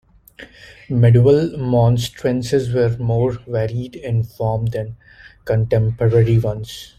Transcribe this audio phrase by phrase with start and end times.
[0.89, 4.97] Medieval monstrances were more varied in form than
[5.45, 6.89] contemporary ones.